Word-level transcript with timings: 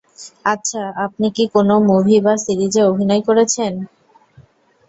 আচ্ছা, 0.45 0.81
আপনি 1.05 1.27
কি 1.35 1.43
কোনো 1.55 1.73
মুভি 1.89 2.17
বা 2.25 2.33
সিরিজে 2.45 2.81
অভিনয় 2.83 3.21
করেছেন? 3.27 3.73